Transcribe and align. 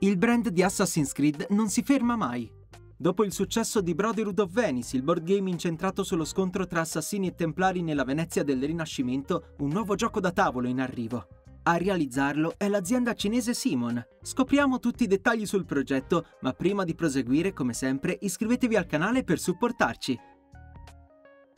Il 0.00 0.16
brand 0.16 0.50
di 0.50 0.62
Assassin's 0.62 1.10
Creed 1.10 1.46
non 1.50 1.68
si 1.70 1.82
ferma 1.82 2.14
mai. 2.14 2.48
Dopo 2.96 3.24
il 3.24 3.32
successo 3.32 3.80
di 3.80 3.96
Brotherhood 3.96 4.38
of 4.38 4.52
Venice, 4.52 4.96
il 4.96 5.02
board 5.02 5.24
game 5.24 5.50
incentrato 5.50 6.04
sullo 6.04 6.24
scontro 6.24 6.68
tra 6.68 6.82
assassini 6.82 7.26
e 7.26 7.34
templari 7.34 7.82
nella 7.82 8.04
Venezia 8.04 8.44
del 8.44 8.62
Rinascimento, 8.62 9.54
un 9.58 9.70
nuovo 9.70 9.96
gioco 9.96 10.20
da 10.20 10.30
tavolo 10.30 10.68
in 10.68 10.80
arrivo. 10.80 11.26
A 11.64 11.76
realizzarlo 11.76 12.54
è 12.56 12.68
l'azienda 12.68 13.14
cinese 13.14 13.54
Simon. 13.54 14.00
Scopriamo 14.22 14.78
tutti 14.78 15.02
i 15.02 15.08
dettagli 15.08 15.46
sul 15.46 15.64
progetto, 15.64 16.26
ma 16.42 16.52
prima 16.52 16.84
di 16.84 16.94
proseguire, 16.94 17.52
come 17.52 17.72
sempre, 17.72 18.16
iscrivetevi 18.20 18.76
al 18.76 18.86
canale 18.86 19.24
per 19.24 19.40
supportarci. 19.40 20.16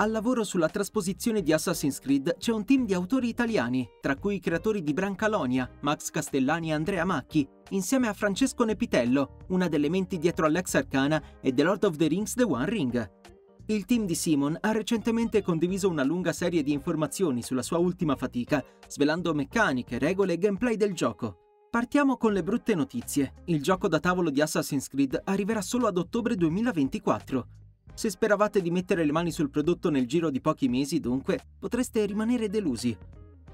Al 0.00 0.12
lavoro 0.12 0.44
sulla 0.44 0.70
trasposizione 0.70 1.42
di 1.42 1.52
Assassin's 1.52 1.98
Creed 1.98 2.38
c'è 2.38 2.52
un 2.52 2.64
team 2.64 2.86
di 2.86 2.94
autori 2.94 3.28
italiani, 3.28 3.86
tra 4.00 4.16
cui 4.16 4.36
i 4.36 4.40
creatori 4.40 4.82
di 4.82 4.94
Brancalonia, 4.94 5.68
Max 5.80 6.08
Castellani 6.08 6.70
e 6.70 6.72
Andrea 6.72 7.04
Macchi, 7.04 7.46
insieme 7.70 8.08
a 8.08 8.14
Francesco 8.14 8.64
Nepitello, 8.64 9.36
una 9.48 9.68
delle 9.68 9.90
menti 9.90 10.16
dietro 10.16 10.46
all'ex 10.46 10.72
Arcana 10.72 11.22
e 11.42 11.52
The 11.52 11.62
Lord 11.62 11.84
of 11.84 11.96
the 11.96 12.06
Rings 12.06 12.32
The 12.32 12.44
One 12.44 12.64
Ring. 12.64 13.10
Il 13.66 13.84
team 13.84 14.06
di 14.06 14.14
Simon 14.14 14.56
ha 14.58 14.72
recentemente 14.72 15.42
condiviso 15.42 15.90
una 15.90 16.02
lunga 16.02 16.32
serie 16.32 16.62
di 16.62 16.72
informazioni 16.72 17.42
sulla 17.42 17.62
sua 17.62 17.76
ultima 17.76 18.16
fatica, 18.16 18.64
svelando 18.88 19.34
meccaniche, 19.34 19.98
regole 19.98 20.32
e 20.32 20.38
gameplay 20.38 20.76
del 20.76 20.94
gioco. 20.94 21.66
Partiamo 21.68 22.16
con 22.16 22.32
le 22.32 22.42
brutte 22.42 22.74
notizie. 22.74 23.34
Il 23.44 23.62
gioco 23.62 23.86
da 23.86 24.00
tavolo 24.00 24.30
di 24.30 24.40
Assassin's 24.40 24.88
Creed 24.88 25.20
arriverà 25.24 25.60
solo 25.60 25.86
ad 25.88 25.98
ottobre 25.98 26.36
2024. 26.36 27.58
Se 27.94 28.10
speravate 28.10 28.60
di 28.60 28.70
mettere 28.70 29.04
le 29.04 29.12
mani 29.12 29.30
sul 29.30 29.50
prodotto 29.50 29.90
nel 29.90 30.06
giro 30.06 30.30
di 30.30 30.40
pochi 30.40 30.68
mesi, 30.68 31.00
dunque, 31.00 31.38
potreste 31.58 32.04
rimanere 32.06 32.48
delusi. 32.48 32.96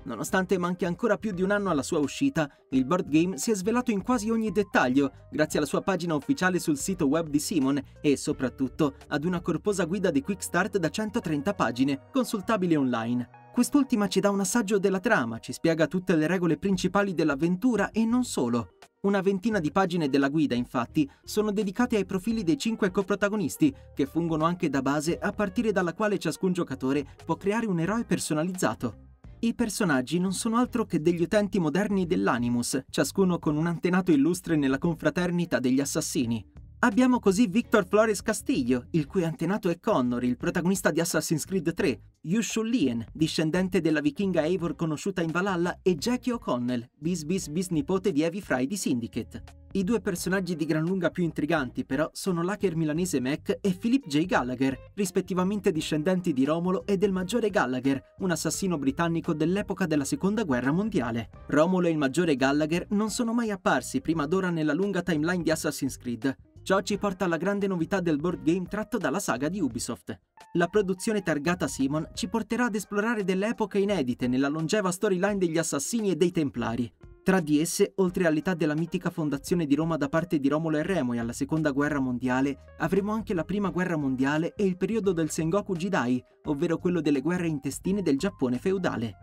Nonostante 0.06 0.56
manchi 0.56 0.84
ancora 0.84 1.18
più 1.18 1.32
di 1.32 1.42
un 1.42 1.50
anno 1.50 1.68
alla 1.68 1.82
sua 1.82 1.98
uscita, 1.98 2.48
il 2.70 2.84
board 2.84 3.08
game 3.08 3.38
si 3.38 3.50
è 3.50 3.56
svelato 3.56 3.90
in 3.90 4.02
quasi 4.02 4.30
ogni 4.30 4.52
dettaglio 4.52 5.10
grazie 5.30 5.58
alla 5.58 5.66
sua 5.66 5.82
pagina 5.82 6.14
ufficiale 6.14 6.60
sul 6.60 6.78
sito 6.78 7.08
web 7.08 7.26
di 7.28 7.40
Simon 7.40 7.82
e 8.00 8.16
soprattutto 8.16 8.94
ad 9.08 9.24
una 9.24 9.40
corposa 9.40 9.84
guida 9.84 10.12
di 10.12 10.22
Quick 10.22 10.44
Start 10.44 10.78
da 10.78 10.88
130 10.88 11.54
pagine, 11.54 12.02
consultabile 12.12 12.76
online. 12.76 13.28
Quest'ultima 13.52 14.06
ci 14.06 14.20
dà 14.20 14.30
un 14.30 14.40
assaggio 14.40 14.78
della 14.78 15.00
trama, 15.00 15.40
ci 15.40 15.52
spiega 15.52 15.88
tutte 15.88 16.14
le 16.14 16.28
regole 16.28 16.56
principali 16.56 17.12
dell'avventura 17.12 17.90
e 17.90 18.04
non 18.04 18.22
solo. 18.22 18.75
Una 19.02 19.20
ventina 19.20 19.60
di 19.60 19.70
pagine 19.70 20.08
della 20.08 20.28
guida, 20.28 20.54
infatti, 20.54 21.08
sono 21.22 21.52
dedicate 21.52 21.96
ai 21.96 22.06
profili 22.06 22.42
dei 22.42 22.56
cinque 22.56 22.90
coprotagonisti, 22.90 23.72
che 23.94 24.06
fungono 24.06 24.44
anche 24.44 24.68
da 24.68 24.82
base 24.82 25.18
a 25.18 25.32
partire 25.32 25.70
dalla 25.70 25.92
quale 25.92 26.18
ciascun 26.18 26.52
giocatore 26.52 27.06
può 27.24 27.36
creare 27.36 27.66
un 27.66 27.78
eroe 27.78 28.04
personalizzato. 28.04 29.04
I 29.40 29.54
personaggi 29.54 30.18
non 30.18 30.32
sono 30.32 30.56
altro 30.56 30.86
che 30.86 31.00
degli 31.00 31.20
utenti 31.20 31.60
moderni 31.60 32.06
dell'Animus, 32.06 32.84
ciascuno 32.88 33.38
con 33.38 33.56
un 33.56 33.66
antenato 33.66 34.10
illustre 34.10 34.56
nella 34.56 34.78
confraternita 34.78 35.60
degli 35.60 35.78
assassini. 35.78 36.44
Abbiamo 36.80 37.20
così 37.20 37.46
Victor 37.46 37.86
Flores 37.86 38.20
Castillo, 38.20 38.88
il 38.90 39.06
cui 39.06 39.24
antenato 39.24 39.70
è 39.70 39.80
Connor, 39.80 40.22
il 40.22 40.36
protagonista 40.36 40.90
di 40.90 41.00
Assassin's 41.00 41.46
Creed 41.46 41.72
3, 41.72 42.00
Yushu 42.20 42.62
Lien, 42.62 43.04
discendente 43.12 43.80
della 43.80 44.00
vichinga 44.00 44.44
Eivor 44.44 44.76
conosciuta 44.76 45.22
in 45.22 45.30
Valhalla, 45.30 45.78
e 45.80 45.94
Jackie 45.94 46.32
O'Connell, 46.32 46.86
bis 46.94 47.24
bis 47.24 47.48
bisnipote 47.48 48.12
di 48.12 48.22
Evie 48.22 48.42
Fry 48.42 48.66
di 48.66 48.76
Syndicate. 48.76 49.42
I 49.72 49.84
due 49.84 50.00
personaggi 50.00 50.54
di 50.54 50.66
gran 50.66 50.84
lunga 50.84 51.10
più 51.10 51.24
intriganti, 51.24 51.84
però, 51.84 52.08
sono 52.12 52.42
l'hacker 52.42 52.76
milanese 52.76 53.20
Mac 53.20 53.58
e 53.60 53.72
Philip 53.72 54.06
J. 54.06 54.26
Gallagher, 54.26 54.92
rispettivamente 54.94 55.72
discendenti 55.72 56.34
di 56.34 56.44
Romolo 56.44 56.84
e 56.86 56.98
del 56.98 57.12
maggiore 57.12 57.48
Gallagher, 57.48 58.14
un 58.18 58.30
assassino 58.30 58.76
britannico 58.78 59.32
dell'epoca 59.32 59.86
della 59.86 60.04
Seconda 60.04 60.44
Guerra 60.44 60.72
Mondiale. 60.72 61.30
Romolo 61.48 61.86
e 61.86 61.90
il 61.90 61.98
maggiore 61.98 62.36
Gallagher 62.36 62.86
non 62.90 63.10
sono 63.10 63.32
mai 63.32 63.50
apparsi 63.50 64.00
prima 64.02 64.26
d'ora 64.26 64.50
nella 64.50 64.74
lunga 64.74 65.02
timeline 65.02 65.42
di 65.42 65.50
Assassin's 65.50 65.96
Creed. 65.96 66.36
Ciò 66.66 66.80
ci 66.80 66.98
porta 66.98 67.26
alla 67.26 67.36
grande 67.36 67.68
novità 67.68 68.00
del 68.00 68.16
board 68.16 68.42
game 68.42 68.66
tratto 68.66 68.98
dalla 68.98 69.20
saga 69.20 69.48
di 69.48 69.60
Ubisoft. 69.60 70.18
La 70.54 70.66
produzione 70.66 71.22
targata 71.22 71.68
Simon 71.68 72.08
ci 72.12 72.26
porterà 72.26 72.64
ad 72.64 72.74
esplorare 72.74 73.22
delle 73.22 73.50
epoche 73.50 73.78
inedite 73.78 74.26
nella 74.26 74.48
longeva 74.48 74.90
storyline 74.90 75.38
degli 75.38 75.58
assassini 75.58 76.10
e 76.10 76.16
dei 76.16 76.32
templari. 76.32 76.92
Tra 77.22 77.38
di 77.38 77.60
esse, 77.60 77.92
oltre 77.98 78.26
all'età 78.26 78.54
della 78.54 78.74
mitica 78.74 79.10
fondazione 79.10 79.64
di 79.64 79.76
Roma 79.76 79.96
da 79.96 80.08
parte 80.08 80.40
di 80.40 80.48
Romolo 80.48 80.78
e 80.78 80.82
Remo 80.82 81.12
e 81.12 81.20
alla 81.20 81.32
seconda 81.32 81.70
guerra 81.70 82.00
mondiale, 82.00 82.74
avremo 82.78 83.12
anche 83.12 83.32
la 83.32 83.44
prima 83.44 83.70
guerra 83.70 83.96
mondiale 83.96 84.52
e 84.56 84.64
il 84.64 84.76
periodo 84.76 85.12
del 85.12 85.30
Sengoku 85.30 85.76
Jidai, 85.76 86.20
ovvero 86.46 86.78
quello 86.78 87.00
delle 87.00 87.20
guerre 87.20 87.46
intestine 87.46 88.02
del 88.02 88.18
Giappone 88.18 88.58
feudale. 88.58 89.14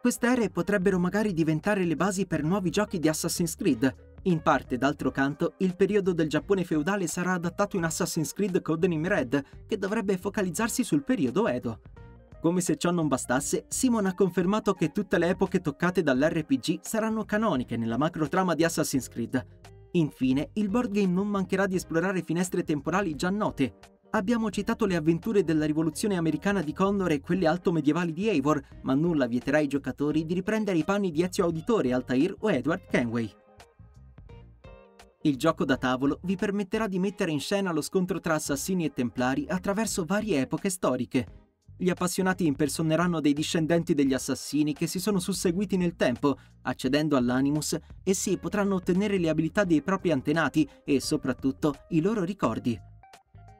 Queste 0.00 0.28
aree 0.28 0.48
potrebbero 0.48 0.98
magari 0.98 1.34
diventare 1.34 1.84
le 1.84 1.94
basi 1.94 2.26
per 2.26 2.42
nuovi 2.42 2.70
giochi 2.70 2.98
di 2.98 3.08
Assassin's 3.08 3.54
Creed. 3.54 4.14
In 4.26 4.42
parte, 4.42 4.76
d'altro 4.76 5.12
canto, 5.12 5.54
il 5.58 5.76
periodo 5.76 6.12
del 6.12 6.28
Giappone 6.28 6.64
feudale 6.64 7.06
sarà 7.06 7.34
adattato 7.34 7.76
in 7.76 7.84
Assassin's 7.84 8.32
Creed 8.32 8.60
Codename 8.60 9.06
Red, 9.06 9.44
che 9.68 9.78
dovrebbe 9.78 10.18
focalizzarsi 10.18 10.82
sul 10.82 11.04
periodo 11.04 11.46
Edo. 11.46 11.80
Come 12.40 12.60
se 12.60 12.76
ciò 12.76 12.90
non 12.90 13.06
bastasse, 13.06 13.66
Simon 13.68 14.06
ha 14.06 14.14
confermato 14.14 14.72
che 14.74 14.90
tutte 14.90 15.18
le 15.18 15.28
epoche 15.28 15.60
toccate 15.60 16.02
dall'RPG 16.02 16.80
saranno 16.82 17.24
canoniche 17.24 17.76
nella 17.76 17.96
macro 17.96 18.26
trama 18.26 18.54
di 18.54 18.64
Assassin's 18.64 19.08
Creed. 19.08 19.46
Infine, 19.92 20.50
il 20.54 20.70
board 20.70 20.90
game 20.90 21.12
non 21.12 21.28
mancherà 21.28 21.68
di 21.68 21.76
esplorare 21.76 22.22
finestre 22.22 22.64
temporali 22.64 23.14
già 23.14 23.30
note. 23.30 23.74
Abbiamo 24.10 24.50
citato 24.50 24.86
le 24.86 24.96
avventure 24.96 25.44
della 25.44 25.66
rivoluzione 25.66 26.16
americana 26.16 26.62
di 26.62 26.72
Connor 26.72 27.12
e 27.12 27.20
quelle 27.20 27.46
alto 27.46 27.70
medievali 27.70 28.12
di 28.12 28.28
Eivor, 28.28 28.60
ma 28.82 28.94
nulla 28.94 29.26
vieterà 29.26 29.58
ai 29.58 29.68
giocatori 29.68 30.26
di 30.26 30.34
riprendere 30.34 30.78
i 30.78 30.84
panni 30.84 31.12
di 31.12 31.22
Ezio 31.22 31.44
Auditore, 31.44 31.92
Altair 31.92 32.34
o 32.40 32.50
Edward 32.50 32.86
Kenway. 32.90 33.32
Il 35.26 35.36
gioco 35.36 35.64
da 35.64 35.76
tavolo 35.76 36.20
vi 36.22 36.36
permetterà 36.36 36.86
di 36.86 37.00
mettere 37.00 37.32
in 37.32 37.40
scena 37.40 37.72
lo 37.72 37.80
scontro 37.80 38.20
tra 38.20 38.34
assassini 38.34 38.84
e 38.84 38.92
templari 38.92 39.44
attraverso 39.48 40.04
varie 40.04 40.42
epoche 40.42 40.70
storiche, 40.70 41.26
gli 41.76 41.90
appassionati 41.90 42.46
impersoneranno 42.46 43.20
dei 43.20 43.32
discendenti 43.32 43.92
degli 43.92 44.14
assassini 44.14 44.72
che 44.72 44.86
si 44.86 45.00
sono 45.00 45.18
susseguiti 45.18 45.76
nel 45.76 45.96
tempo, 45.96 46.38
accedendo 46.62 47.16
all'Animus, 47.16 47.76
e 48.04 48.14
sì, 48.14 48.38
potranno 48.38 48.76
ottenere 48.76 49.18
le 49.18 49.28
abilità 49.28 49.64
dei 49.64 49.82
propri 49.82 50.12
antenati 50.12 50.66
e, 50.84 51.00
soprattutto, 51.00 51.74
i 51.88 52.00
loro 52.00 52.22
ricordi. 52.22 52.78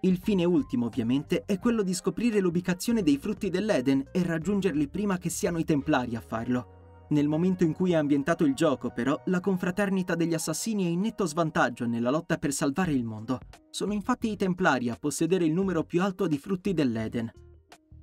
Il 0.02 0.18
fine 0.22 0.44
ultimo, 0.44 0.86
ovviamente, 0.86 1.42
è 1.44 1.58
quello 1.58 1.82
di 1.82 1.92
scoprire 1.92 2.38
l'ubicazione 2.38 3.02
dei 3.02 3.18
frutti 3.18 3.50
dell'Eden 3.50 4.08
e 4.12 4.22
raggiungerli 4.22 4.86
prima 4.86 5.18
che 5.18 5.30
siano 5.30 5.58
i 5.58 5.64
Templari 5.64 6.14
a 6.14 6.20
farlo. 6.20 6.75
Nel 7.08 7.28
momento 7.28 7.62
in 7.62 7.72
cui 7.72 7.92
è 7.92 7.94
ambientato 7.94 8.44
il 8.44 8.54
gioco, 8.54 8.90
però, 8.90 9.20
la 9.26 9.38
confraternita 9.38 10.16
degli 10.16 10.34
assassini 10.34 10.86
è 10.86 10.88
in 10.88 11.00
netto 11.00 11.24
svantaggio 11.24 11.86
nella 11.86 12.10
lotta 12.10 12.36
per 12.36 12.52
salvare 12.52 12.92
il 12.92 13.04
mondo. 13.04 13.38
Sono 13.70 13.92
infatti 13.92 14.30
i 14.30 14.36
Templari 14.36 14.90
a 14.90 14.96
possedere 14.98 15.44
il 15.44 15.52
numero 15.52 15.84
più 15.84 16.02
alto 16.02 16.26
di 16.26 16.36
frutti 16.36 16.74
dell'Eden. 16.74 17.30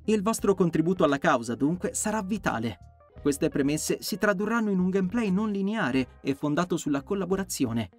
Il 0.05 0.21
vostro 0.21 0.53
contributo 0.53 1.03
alla 1.03 1.17
causa, 1.17 1.55
dunque, 1.55 1.93
sarà 1.93 2.21
vitale. 2.21 2.77
Queste 3.21 3.49
premesse 3.49 3.97
si 4.01 4.17
tradurranno 4.17 4.69
in 4.69 4.79
un 4.79 4.89
gameplay 4.89 5.31
non 5.31 5.51
lineare 5.51 6.19
e 6.21 6.33
fondato 6.33 6.77
sulla 6.77 7.03
collaborazione. 7.03 7.89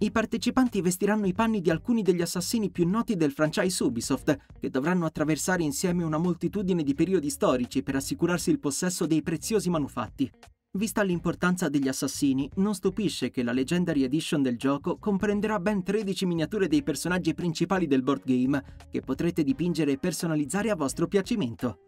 I 0.00 0.12
partecipanti 0.12 0.80
vestiranno 0.80 1.26
i 1.26 1.32
panni 1.32 1.60
di 1.60 1.70
alcuni 1.70 2.02
degli 2.02 2.20
assassini 2.20 2.70
più 2.70 2.86
noti 2.86 3.16
del 3.16 3.32
franchise 3.32 3.82
Ubisoft, 3.82 4.36
che 4.60 4.70
dovranno 4.70 5.06
attraversare 5.06 5.64
insieme 5.64 6.04
una 6.04 6.18
moltitudine 6.18 6.84
di 6.84 6.94
periodi 6.94 7.28
storici 7.30 7.82
per 7.82 7.96
assicurarsi 7.96 8.50
il 8.50 8.60
possesso 8.60 9.06
dei 9.06 9.22
preziosi 9.22 9.68
manufatti. 9.70 10.30
Vista 10.70 11.02
l'importanza 11.02 11.68
degli 11.68 11.88
assassini, 11.88 12.48
non 12.56 12.76
stupisce 12.76 13.30
che 13.30 13.42
la 13.42 13.50
Legendary 13.50 14.04
Edition 14.04 14.40
del 14.40 14.56
gioco 14.56 14.98
comprenderà 14.98 15.58
ben 15.58 15.82
13 15.82 16.26
miniature 16.26 16.68
dei 16.68 16.84
personaggi 16.84 17.34
principali 17.34 17.88
del 17.88 18.04
board 18.04 18.22
game 18.24 18.62
che 18.88 19.00
potrete 19.00 19.42
dipingere 19.42 19.92
e 19.92 19.98
personalizzare 19.98 20.70
a 20.70 20.76
vostro 20.76 21.08
piacimento. 21.08 21.78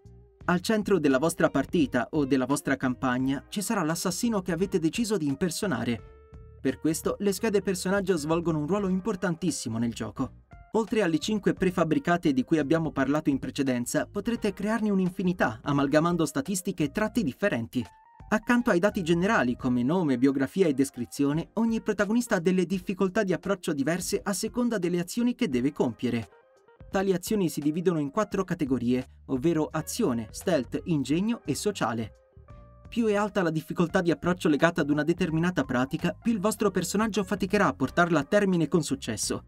Al 0.47 0.61
centro 0.63 0.99
della 0.99 1.19
vostra 1.19 1.49
partita 1.49 2.09
o 2.11 2.25
della 2.25 2.47
vostra 2.47 2.75
campagna 2.75 3.45
ci 3.49 3.63
sarà 3.63 3.85
l'assassino 3.85 4.43
che 4.43 4.51
avete 4.51 4.81
deciso 4.81 5.17
di 5.17 5.29
impersonare. 5.29 6.20
Per 6.61 6.79
questo 6.79 7.17
le 7.21 7.33
schede 7.33 7.63
personaggio 7.63 8.17
svolgono 8.17 8.59
un 8.59 8.67
ruolo 8.67 8.89
importantissimo 8.89 9.79
nel 9.79 9.95
gioco. 9.95 10.33
Oltre 10.73 11.03
alle 11.03 11.19
5 11.19 11.55
prefabbricate 11.55 12.33
di 12.33 12.45
cui 12.45 12.59
abbiamo 12.59 12.93
parlato 12.93 13.31
in 13.31 13.39
precedenza, 13.39 14.07
potrete 14.07 14.53
crearne 14.53 14.91
un'infinità 14.91 15.61
amalgamando 15.63 16.27
statistiche 16.27 16.85
e 16.85 16.91
tratti 16.91 17.23
differenti. 17.23 17.85
Accanto 18.29 18.71
ai 18.71 18.79
dati 18.79 19.03
generali 19.03 19.57
come 19.57 19.83
nome, 19.83 20.19
biografia 20.19 20.69
e 20.69 20.75
descrizione, 20.75 21.49
ogni 21.55 21.81
protagonista 21.81 22.37
ha 22.37 22.41
delle 22.41 22.67
difficoltà 22.67 23.25
di 23.25 23.33
approccio 23.33 23.73
diverse 23.73 24.21
a 24.23 24.33
seconda 24.33 24.79
delle 24.79 25.01
azioni 25.01 25.35
che 25.35 25.49
deve 25.49 25.73
compiere. 25.73 26.29
Tali 26.91 27.13
azioni 27.13 27.49
si 27.49 27.61
dividono 27.61 27.99
in 27.99 28.11
quattro 28.11 28.45
categorie, 28.45 29.23
ovvero 29.27 29.69
azione, 29.73 30.29
stealth, 30.31 30.81
ingegno 30.85 31.41
e 31.45 31.55
sociale. 31.55 32.30
Più 32.91 33.07
è 33.07 33.15
alta 33.15 33.43
la 33.43 33.51
difficoltà 33.51 34.03
di 34.03 34.11
approccio 34.11 34.49
legata 34.49 34.81
ad 34.81 34.91
una 34.91 35.05
determinata 35.05 35.63
pratica, 35.63 36.13
più 36.13 36.33
il 36.33 36.41
vostro 36.41 36.73
personaggio 36.73 37.23
faticherà 37.23 37.69
a 37.69 37.73
portarla 37.73 38.19
a 38.19 38.25
termine 38.25 38.67
con 38.67 38.83
successo. 38.83 39.45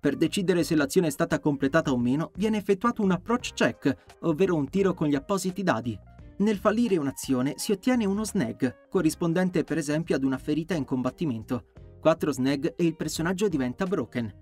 Per 0.00 0.16
decidere 0.16 0.64
se 0.64 0.74
l'azione 0.74 1.08
è 1.08 1.10
stata 1.10 1.38
completata 1.38 1.92
o 1.92 1.98
meno, 1.98 2.30
viene 2.36 2.56
effettuato 2.56 3.02
un 3.02 3.10
approach 3.10 3.52
check, 3.52 3.94
ovvero 4.20 4.54
un 4.54 4.70
tiro 4.70 4.94
con 4.94 5.06
gli 5.06 5.14
appositi 5.14 5.62
dadi. 5.62 5.98
Nel 6.38 6.56
fallire 6.56 6.96
un'azione 6.96 7.54
si 7.56 7.72
ottiene 7.72 8.06
uno 8.06 8.24
snag, 8.24 8.88
corrispondente 8.88 9.64
per 9.64 9.76
esempio 9.76 10.16
ad 10.16 10.24
una 10.24 10.38
ferita 10.38 10.72
in 10.72 10.86
combattimento. 10.86 11.66
quattro 12.00 12.32
snag 12.32 12.72
e 12.74 12.86
il 12.86 12.96
personaggio 12.96 13.48
diventa 13.48 13.84
broken. 13.84 14.32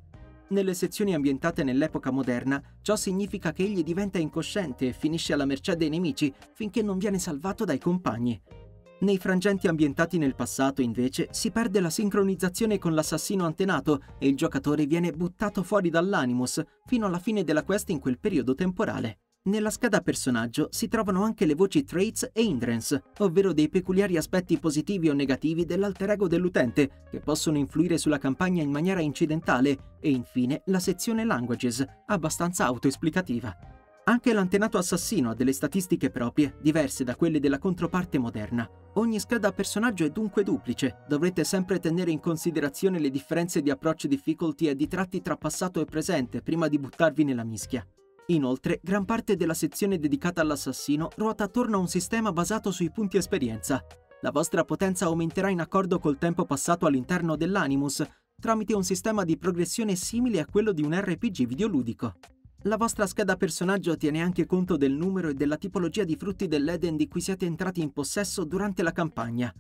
Nelle 0.49 0.75
sezioni 0.75 1.13
ambientate 1.13 1.65
nell'epoca 1.65 2.13
moderna, 2.13 2.63
ciò 2.81 2.95
significa 2.95 3.53
che 3.53 3.65
egli 3.65 3.83
diventa 3.83 4.19
incosciente 4.19 4.87
e 4.87 4.93
finisce 4.93 5.33
alla 5.33 5.45
mercé 5.45 5.75
dei 5.75 5.89
nemici 5.89 6.33
finché 6.53 6.83
non 6.83 6.99
viene 6.99 7.19
salvato 7.19 7.65
dai 7.65 7.79
compagni. 7.79 8.41
Nei 9.01 9.19
frangenti 9.19 9.67
ambientati 9.67 10.19
nel 10.19 10.37
passato, 10.37 10.83
invece, 10.83 11.29
si 11.33 11.51
perde 11.51 11.81
la 11.81 11.91
sincronizzazione 11.91 12.79
con 12.79 12.95
l'assassino 12.95 13.45
antenato 13.45 14.01
e 14.19 14.29
il 14.29 14.37
giocatore 14.37 14.87
viene 14.87 15.11
buttato 15.11 15.65
fuori 15.65 15.91
dall'Animus 15.91 16.63
fino 16.87 17.07
alla 17.07 17.19
fine 17.19 17.43
della 17.43 17.65
quest 17.65 17.91
in 17.91 17.99
quel 17.99 18.19
periodo 18.19 18.55
temporale. 18.55 19.19
Nella 19.47 19.71
scheda 19.71 20.01
personaggio 20.01 20.67
si 20.73 20.89
trovano 20.89 21.23
anche 21.23 21.47
le 21.47 21.55
voci 21.55 21.85
traits 21.85 22.31
e 22.33 22.43
hindrance, 22.43 23.05
ovvero 23.19 23.53
dei 23.53 23.69
peculiari 23.69 24.17
aspetti 24.17 24.59
positivi 24.59 25.09
o 25.09 25.13
negativi 25.13 25.65
dell'alter 25.65 26.11
ego 26.11 26.27
dell'utente, 26.27 27.05
che 27.09 27.21
possono 27.21 27.57
influire 27.57 27.97
sulla 27.97 28.19
campagna 28.19 28.61
in 28.61 28.73
maniera 28.73 29.01
incidentale, 29.01 29.99
e 30.01 30.11
infine 30.11 30.63
la 30.67 30.81
sezione 30.81 31.25
languages, 31.25 31.85
abbastanza 32.07 32.65
autoesplicativa. 32.65 33.57
Anche 34.09 34.33
l'antenato 34.33 34.79
assassino 34.79 35.31
ha 35.31 35.35
delle 35.35 35.53
statistiche 35.53 36.11
proprie, 36.11 36.57
diverse 36.61 37.05
da 37.05 37.15
quelle 37.15 37.39
della 37.39 37.59
controparte 37.59 38.19
moderna. 38.19 38.69
Ogni 38.95 39.21
scheda 39.21 39.53
personaggio 39.53 40.05
è 40.05 40.11
dunque 40.11 40.43
duplice, 40.43 41.05
dovrete 41.07 41.45
sempre 41.45 41.79
tenere 41.79 42.11
in 42.11 42.19
considerazione 42.19 42.99
le 42.99 43.11
differenze 43.11 43.63
di 43.63 43.71
approccio 43.71 44.09
difficulty 44.09 44.67
e 44.67 44.75
di 44.75 44.89
tratti 44.89 45.23
tra 45.23 45.37
passato 45.37 45.81
e 45.81 45.85
presente 45.85 46.43
prima 46.43 46.67
di 46.67 46.81
buttarvi 46.81 47.23
nella 47.23 47.45
mischia. 47.45 47.87
Inoltre, 48.29 48.81
gran 48.83 49.05
parte 49.05 49.37
della 49.37 49.55
sezione 49.55 49.99
dedicata 49.99 50.41
all'assassino 50.41 51.11
ruota 51.17 51.45
attorno 51.45 51.77
a 51.77 51.81
un 51.81 51.87
sistema 51.87 52.33
basato 52.33 52.73
sui 52.73 52.91
punti 52.91 53.17
esperienza. 53.17 53.85
La 54.23 54.33
vostra 54.33 54.65
potenza 54.65 55.05
aumenterà 55.05 55.49
in 55.49 55.61
accordo 55.61 56.01
col 56.01 56.19
tempo 56.19 56.45
passato 56.45 56.87
all'interno 56.87 57.37
dell'Animus, 57.37 58.05
tramite 58.41 58.75
un 58.75 58.83
sistema 58.83 59.23
di 59.23 59.39
progressione 59.39 59.95
simile 59.95 60.41
a 60.41 60.47
quello 60.47 60.73
di 60.73 60.83
un 60.83 60.99
RPG 60.99 61.47
videoludico. 61.47 62.15
La 62.63 62.77
vostra 62.77 63.07
scheda 63.07 63.37
personaggio 63.37 63.97
tiene 63.97 64.21
anche 64.21 64.45
conto 64.45 64.77
del 64.77 64.93
numero 64.93 65.29
e 65.29 65.35
della 65.35 65.57
tipologia 65.57 66.03
di 66.03 66.17
frutti 66.17 66.49
dell'Eden 66.49 66.97
di 66.97 67.07
cui 67.07 67.21
siete 67.21 67.47
entrati 67.47 67.81
in 67.81 67.93
possesso 67.93 68.43
durante 68.43 68.83
la 68.83 68.91
campagna. 68.91 69.55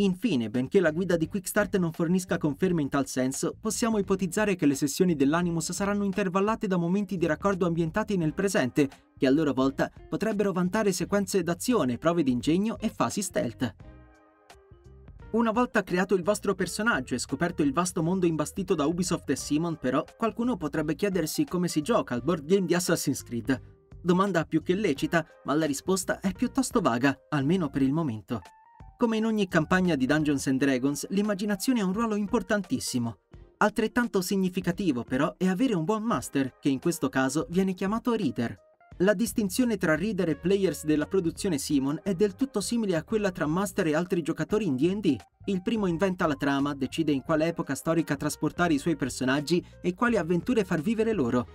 Infine, 0.00 0.48
benché 0.48 0.80
la 0.80 0.92
guida 0.92 1.16
di 1.16 1.28
Quickstart 1.28 1.76
non 1.76 1.92
fornisca 1.92 2.38
conferme 2.38 2.80
in 2.80 2.88
tal 2.88 3.06
senso, 3.06 3.54
possiamo 3.60 3.98
ipotizzare 3.98 4.56
che 4.56 4.64
le 4.64 4.74
sessioni 4.74 5.14
dell'Animus 5.14 5.72
saranno 5.72 6.04
intervallate 6.04 6.66
da 6.66 6.78
momenti 6.78 7.18
di 7.18 7.26
raccordo 7.26 7.66
ambientati 7.66 8.16
nel 8.16 8.32
presente, 8.32 8.88
che 9.18 9.26
a 9.26 9.30
loro 9.30 9.52
volta 9.52 9.90
potrebbero 10.08 10.52
vantare 10.52 10.92
sequenze 10.92 11.42
d'azione, 11.42 11.98
prove 11.98 12.22
di 12.22 12.30
ingegno 12.30 12.78
e 12.78 12.88
fasi 12.88 13.20
stealth. 13.20 13.74
Una 15.32 15.50
volta 15.50 15.82
creato 15.82 16.14
il 16.14 16.22
vostro 16.22 16.54
personaggio 16.54 17.14
e 17.14 17.18
scoperto 17.18 17.62
il 17.62 17.74
vasto 17.74 18.02
mondo 18.02 18.24
imbastito 18.24 18.74
da 18.74 18.86
Ubisoft 18.86 19.28
e 19.28 19.36
Simon, 19.36 19.76
però, 19.76 20.02
qualcuno 20.16 20.56
potrebbe 20.56 20.94
chiedersi 20.94 21.44
come 21.44 21.68
si 21.68 21.82
gioca 21.82 22.14
al 22.14 22.22
board 22.22 22.46
game 22.46 22.64
di 22.66 22.74
Assassin's 22.74 23.22
Creed. 23.22 23.60
Domanda 24.00 24.44
più 24.44 24.62
che 24.62 24.74
lecita, 24.74 25.26
ma 25.44 25.52
la 25.52 25.66
risposta 25.66 26.20
è 26.20 26.32
piuttosto 26.32 26.80
vaga, 26.80 27.14
almeno 27.28 27.68
per 27.68 27.82
il 27.82 27.92
momento. 27.92 28.40
Come 29.00 29.16
in 29.16 29.24
ogni 29.24 29.48
campagna 29.48 29.94
di 29.94 30.04
Dungeons 30.04 30.46
and 30.48 30.58
Dragons, 30.58 31.06
l'immaginazione 31.08 31.80
ha 31.80 31.86
un 31.86 31.94
ruolo 31.94 32.16
importantissimo. 32.16 33.20
Altrettanto 33.56 34.20
significativo, 34.20 35.04
però, 35.04 35.36
è 35.38 35.46
avere 35.46 35.74
un 35.74 35.84
buon 35.84 36.02
master, 36.02 36.58
che 36.60 36.68
in 36.68 36.80
questo 36.80 37.08
caso 37.08 37.46
viene 37.48 37.72
chiamato 37.72 38.12
reader. 38.12 38.54
La 38.98 39.14
distinzione 39.14 39.78
tra 39.78 39.96
reader 39.96 40.28
e 40.28 40.36
players 40.36 40.84
della 40.84 41.06
produzione 41.06 41.56
Simon 41.56 41.98
è 42.02 42.12
del 42.12 42.34
tutto 42.34 42.60
simile 42.60 42.94
a 42.94 43.02
quella 43.02 43.30
tra 43.30 43.46
master 43.46 43.86
e 43.86 43.94
altri 43.94 44.20
giocatori 44.20 44.66
in 44.66 44.76
D&D. 44.76 45.16
Il 45.46 45.62
primo 45.62 45.86
inventa 45.86 46.26
la 46.26 46.36
trama, 46.36 46.74
decide 46.74 47.10
in 47.10 47.22
quale 47.22 47.46
epoca 47.46 47.74
storica 47.74 48.16
trasportare 48.16 48.74
i 48.74 48.78
suoi 48.78 48.96
personaggi 48.96 49.64
e 49.80 49.94
quali 49.94 50.18
avventure 50.18 50.62
far 50.62 50.82
vivere 50.82 51.14
loro. 51.14 51.46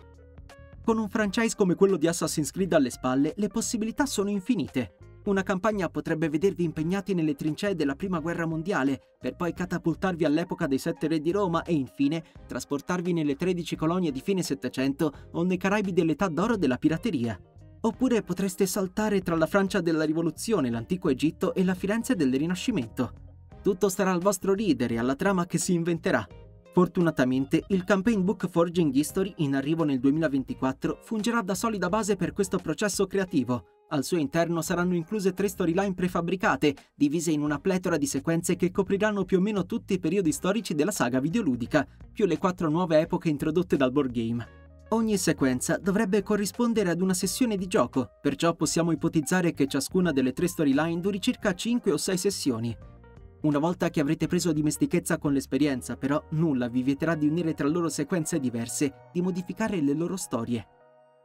Con 0.84 0.98
un 0.98 1.10
franchise 1.10 1.56
come 1.56 1.76
quello 1.76 1.98
di 1.98 2.08
Assassin's 2.08 2.50
Creed 2.50 2.74
alle 2.74 2.90
spalle, 2.90 3.36
le 3.38 3.50
possibilità 3.50 4.08
sono 4.08 4.32
infinite. 4.32 5.15
Una 5.26 5.42
campagna 5.42 5.90
potrebbe 5.90 6.30
vedervi 6.30 6.64
impegnati 6.64 7.16
nelle 7.16 7.34
trincee 7.34 7.74
della 7.74 7.96
Prima 7.96 8.20
Guerra 8.20 8.46
Mondiale, 8.46 9.16
per 9.20 9.36
poi 9.36 9.54
catapultarvi 9.54 10.24
all'epoca 10.24 10.68
dei 10.68 10.78
Sette 10.78 11.08
Re 11.08 11.20
di 11.20 11.32
Roma 11.32 11.64
e 11.64 11.74
infine 11.74 12.24
trasportarvi 12.46 13.12
nelle 13.12 13.36
13 13.36 13.76
colonie 13.76 14.12
di 14.12 14.22
fine 14.22 14.44
Settecento 14.44 15.12
o 15.32 15.42
nei 15.42 15.58
Caraibi 15.58 15.94
dell'età 15.94 16.28
d'oro 16.28 16.58
della 16.58 16.78
pirateria. 16.78 17.40
Oppure 17.82 18.22
potreste 18.22 18.68
saltare 18.68 19.22
tra 19.22 19.36
la 19.36 19.48
Francia 19.48 19.82
della 19.82 20.04
Rivoluzione, 20.04 20.70
l'antico 20.70 21.10
Egitto 21.10 21.56
e 21.56 21.64
la 21.64 21.74
Firenze 21.74 22.16
del 22.16 22.32
Rinascimento. 22.32 23.14
Tutto 23.64 23.90
starà 23.90 24.12
al 24.12 24.22
vostro 24.22 24.54
leader 24.54 24.92
e 24.92 25.00
alla 25.00 25.16
trama 25.16 25.48
che 25.48 25.58
si 25.58 25.74
inventerà. 25.74 26.24
Fortunatamente, 26.72 27.64
il 27.70 27.84
Campaign 27.84 28.24
Book 28.24 28.48
Forging 28.48 28.94
History, 28.94 29.34
in 29.38 29.56
arrivo 29.56 29.86
nel 29.86 30.00
2024, 30.00 31.00
fungerà 31.02 31.42
da 31.42 31.56
solida 31.56 31.90
base 31.90 32.16
per 32.16 32.32
questo 32.32 32.58
processo 32.58 33.08
creativo, 33.08 33.75
al 33.90 34.04
suo 34.04 34.18
interno 34.18 34.62
saranno 34.62 34.96
incluse 34.96 35.34
tre 35.34 35.48
storyline 35.48 35.94
prefabbricate, 35.94 36.76
divise 36.96 37.32
in 37.32 37.42
una 37.42 37.60
pletora 37.60 37.98
di 37.98 38.08
sequenze 38.08 38.56
che 38.56 38.72
copriranno 38.72 39.26
più 39.26 39.38
o 39.38 39.42
meno 39.42 39.66
tutti 39.66 39.94
i 39.94 40.00
periodi 40.00 40.32
storici 40.32 40.74
della 40.74 40.92
saga 40.92 41.20
videoludica, 41.20 41.88
più 42.12 42.26
le 42.26 42.38
quattro 42.38 42.70
nuove 42.70 43.00
epoche 43.00 43.30
introdotte 43.30 43.78
dal 43.78 43.92
board 43.92 44.12
game. 44.12 44.48
Ogni 44.90 45.18
sequenza 45.18 45.78
dovrebbe 45.78 46.24
corrispondere 46.24 46.90
ad 46.90 47.02
una 47.02 47.14
sessione 47.14 47.58
di 47.58 47.68
gioco, 47.68 48.10
perciò 48.22 48.56
possiamo 48.56 48.92
ipotizzare 48.92 49.54
che 49.54 49.68
ciascuna 49.68 50.12
delle 50.12 50.34
tre 50.34 50.48
storyline 50.48 51.00
duri 51.00 51.22
circa 51.22 51.54
5 51.54 51.92
o 51.92 51.98
6 51.98 52.18
sessioni. 52.18 52.78
Una 53.42 53.60
volta 53.60 53.90
che 53.90 54.00
avrete 54.00 54.26
preso 54.26 54.52
dimestichezza 54.52 55.20
con 55.20 55.32
l'esperienza, 55.32 55.96
però, 55.96 56.24
nulla 56.30 56.68
vi 56.68 56.82
vieterà 56.82 57.14
di 57.14 57.28
unire 57.28 57.54
tra 57.54 57.68
loro 57.68 57.90
sequenze 57.90 58.40
diverse, 58.40 59.10
di 59.12 59.22
modificare 59.22 59.80
le 59.82 59.94
loro 59.94 60.18
storie. 60.18 60.68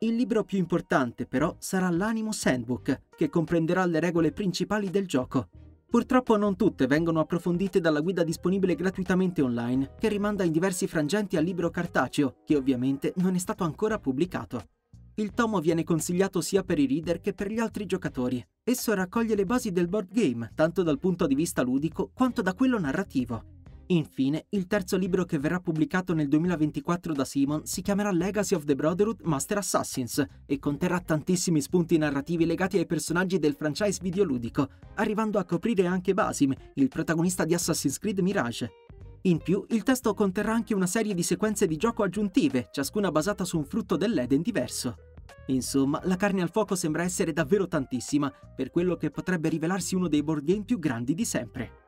Il 0.03 0.15
libro 0.15 0.45
più 0.45 0.57
importante, 0.57 1.27
però, 1.27 1.55
sarà 1.59 1.91
l'Animus 1.91 2.47
Handbook, 2.47 3.03
che 3.15 3.29
comprenderà 3.29 3.85
le 3.85 4.01
regole 4.01 4.33
principali 4.33 4.89
del 4.89 5.07
gioco. 5.07 5.51
Purtroppo 5.91 6.39
non 6.39 6.57
tutte 6.57 6.87
vengono 6.87 7.21
approfondite 7.21 7.81
dalla 7.81 8.01
guida 8.01 8.25
disponibile 8.25 8.75
gratuitamente 8.77 9.43
online, 9.43 9.97
che 9.99 10.09
rimanda 10.09 10.43
in 10.43 10.53
diversi 10.53 10.87
frangenti 10.87 11.37
al 11.37 11.45
libro 11.45 11.69
cartaceo, 11.69 12.37
che 12.47 12.57
ovviamente 12.57 13.13
non 13.17 13.35
è 13.35 13.39
stato 13.39 13.63
ancora 13.63 13.99
pubblicato. 13.99 14.69
Il 15.17 15.35
tomo 15.35 15.61
viene 15.61 15.85
consigliato 15.85 16.41
sia 16.41 16.63
per 16.63 16.79
i 16.79 16.87
reader 16.87 17.21
che 17.21 17.35
per 17.35 17.51
gli 17.51 17.59
altri 17.59 17.85
giocatori. 17.85 18.43
Esso 18.65 18.95
raccoglie 18.95 19.35
le 19.35 19.45
basi 19.45 19.71
del 19.71 19.89
board 19.89 20.11
game, 20.11 20.51
tanto 20.55 20.83
dal 20.83 20.99
punto 20.99 21.27
di 21.27 21.35
vista 21.35 21.61
ludico 21.61 22.11
quanto 22.15 22.41
da 22.41 22.55
quello 22.55 22.79
narrativo. 22.79 23.60
Infine, 23.91 24.47
il 24.51 24.69
terzo 24.69 24.97
libro 24.97 25.25
che 25.25 25.41
verrà 25.41 25.59
pubblicato 25.59 26.15
nel 26.15 26.29
2024 26.29 27.13
da 27.13 27.25
Simon 27.25 27.67
si 27.67 27.83
chiamerà 27.83 28.13
Legacy 28.13 28.55
of 28.55 28.63
the 28.63 28.77
Brotherhood 28.77 29.23
Master 29.23 29.59
Assassins 29.59 30.25
e 30.47 30.59
conterrà 30.61 31.01
tantissimi 31.01 31.61
spunti 31.61 31.99
narrativi 31.99 32.47
legati 32.47 32.79
ai 32.79 32.87
personaggi 32.87 33.41
del 33.41 33.57
franchise 33.57 33.99
videoludico, 34.01 34.69
arrivando 34.95 35.41
a 35.41 35.45
coprire 35.45 35.87
anche 35.87 36.15
Basim, 36.15 36.55
il 36.75 36.87
protagonista 36.87 37.45
di 37.45 37.53
Assassin's 37.53 37.99
Creed 37.99 38.21
Mirage. 38.21 38.71
In 39.23 39.39
più, 39.39 39.65
il 39.71 39.83
testo 39.83 40.15
conterrà 40.15 40.53
anche 40.53 40.73
una 40.73 40.87
serie 40.87 41.13
di 41.13 41.25
sequenze 41.25 41.67
di 41.67 41.77
gioco 41.77 42.05
aggiuntive, 42.05 42.69
ciascuna 42.71 43.11
basata 43.11 43.45
su 43.45 43.59
un 43.59 43.65
frutto 43.65 43.97
dell'Eden 43.97 44.41
diverso. 44.41 44.99
Insomma, 45.47 46.01
la 46.05 46.15
carne 46.15 46.43
al 46.43 46.51
fuoco 46.53 46.77
sembra 46.77 47.03
essere 47.03 47.33
davvero 47.33 47.67
tantissima, 47.67 48.33
per 48.55 48.71
quello 48.71 48.95
che 48.95 49.11
potrebbe 49.11 49.49
rivelarsi 49.49 49.97
uno 49.97 50.07
dei 50.07 50.23
board 50.23 50.45
game 50.45 50.63
più 50.63 50.79
grandi 50.79 51.13
di 51.13 51.25
sempre. 51.25 51.80